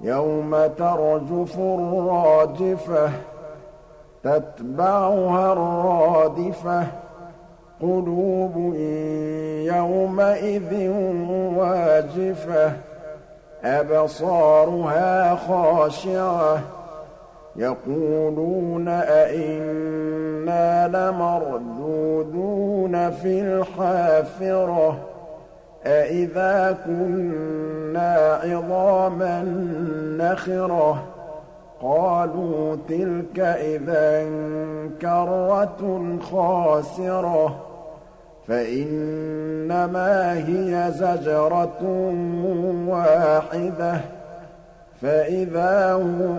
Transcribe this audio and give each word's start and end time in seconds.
يوم 0.00 0.66
ترجف 0.78 1.58
الراجفة 1.58 3.10
تتبعها 4.24 5.52
الرادفة 5.52 6.86
قلوب 7.80 8.74
يومئذ 9.66 10.88
واجفة 11.56 12.72
أبصارها 13.64 15.34
خاشعة 15.34 16.60
يقولون 17.56 18.88
أئنا 18.88 20.88
لمردودون 20.88 23.10
في 23.10 23.40
الحافرة. 23.40 24.98
أَإِذَا 25.86 26.76
كُنَّا 26.86 28.40
عِظَامًا 28.42 29.42
نَّخِرَةً 30.18 31.04
قَالُوا 31.82 32.76
تِلْكَ 32.88 33.38
إِذًا 33.38 34.30
كَرَّةٌ 35.02 36.16
خَاسِرَةٌ 36.22 37.64
فَإِنَّمَا 38.48 40.32
هِيَ 40.32 40.92
زَجْرَةٌ 40.92 41.82
وَاحِدَةٌ 42.88 44.00
فَإِذَا 45.02 45.94
هُم 45.94 46.36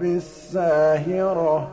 بِالسَّاهِرَةِ 0.00 1.68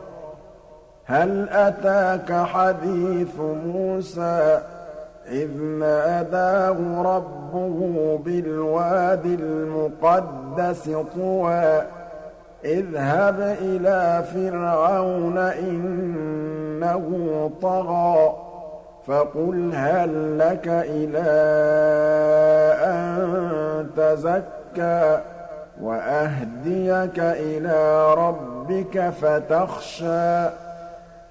هَلْ 1.06 1.48
أَتَاكَ 1.48 2.32
حَدِيثُ 2.32 3.40
مُوسَىٰ 3.40 4.60
إِذْ 5.30 5.50
نَادَاهُ 5.62 7.02
رَبُّهُ 7.02 8.18
بِالْوَادِ 8.24 9.26
الْمُقَدَّسِ 9.26 10.90
طُوًى 11.16 11.82
اذْهَبْ 12.64 13.40
إِلَىٰ 13.40 14.24
فِرْعَوْنَ 14.34 15.38
إِنَّهُ 15.38 17.04
طَغَىٰ 17.62 18.32
فَقُلْ 19.06 19.70
هَل 19.74 20.38
لَّكَ 20.38 20.68
إِلَىٰ 20.68 21.32
أَن 22.84 23.86
تَزَكَّىٰ 23.96 25.20
وَأَهْدِيَكَ 25.82 27.18
إِلَىٰ 27.18 28.14
رَبِّكَ 28.14 29.10
فَتَخْشَىٰ 29.10 30.50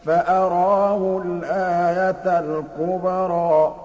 فَأَرَاهُ 0.05 1.21
الْآيَةَ 1.25 2.39
الْكُبْرَىٰ. 2.39 3.84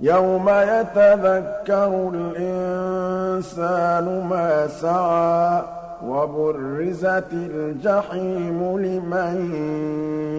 يَوْمَ 0.00 0.48
يَتَذَكَّرُ 0.48 2.10
الْإِنسَانُ 2.14 4.06
مَا 4.30 4.66
سَعَىٰ 4.66 5.62
وَبُرِّزَتِ 6.06 7.32
الْجَحِيمُ 7.32 8.78
لِمَن 8.78 9.54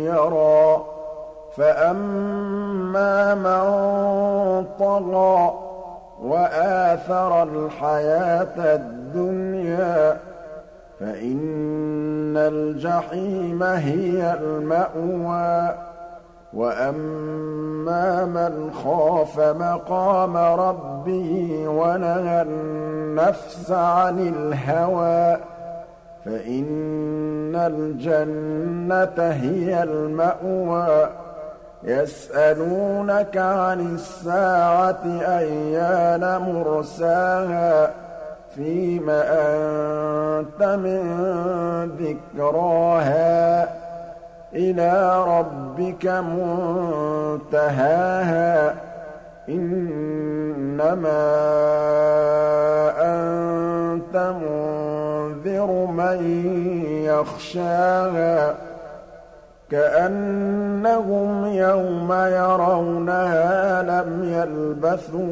يَرَىٰ 0.05 0.85
فَأَمَّا 1.57 3.35
مَن 3.35 4.65
طَغَىٰ 4.79 5.53
وَآثَرَ 6.21 7.43
الْحَيَاةَ 7.43 8.75
الدُّنْيَا 8.75 10.17
فَإِنَّ 10.99 12.37
الْجَحِيمَ 12.37 13.63
هِيَ 13.63 14.33
الْمَأْوَىٰ 14.33 15.94
وَأَمَّا 16.55 18.25
مَنْ 18.25 18.71
خَافَ 18.83 19.39
مَقَامَ 19.39 20.37
رَبِّهِ 20.37 21.63
وَنَهَى 21.67 22.41
النَّفْسَ 22.41 23.71
عَنِ 23.71 24.19
الْهَوَىٰ 24.19 25.37
فَإِنَّ 26.25 27.55
الْجَنَّةَ 27.55 29.31
هِيَ 29.31 29.83
الْمَأْوَىٰ 29.83 31.09
يَسْأَلُونَكَ 31.83 33.37
عَنِ 33.37 33.95
السَّاعَةِ 33.95 35.03
أَيَّانَ 35.21 36.41
مُرْسَاهَا 36.41 37.91
فِيمَ 38.55 39.09
أَنتَ 39.09 40.63
مِن 40.63 41.01
ذِكْرَاهَا 41.99 43.74
إِلَىٰ 44.55 45.25
رَبِّكَ 45.27 46.05
مُنتَهَاهَا. 46.05 47.75
إِنَّمَا 49.49 51.21
أَنتَ 52.97 54.17
مُنذِرُ 54.17 55.85
مَن 55.85 56.41
يَخْشَاهَا. 57.03 58.55
كَأَنَّهُمْ 59.71 61.45
يَوْمَ 61.45 62.13
يَرَوْنَهَا 62.13 63.83
لَمْ 63.83 64.23
يَلْبَثُوا 64.23 65.25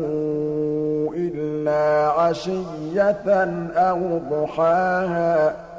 إِلَّا 1.16 2.12
عَشِيَّةً 2.12 3.54
أَوْ 3.76 4.20
ضُحَاهَا. 4.32 5.73